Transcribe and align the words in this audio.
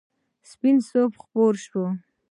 سپین 0.49 0.77
صبح 0.89 1.15
خپور 1.23 1.53
شو. 1.65 1.83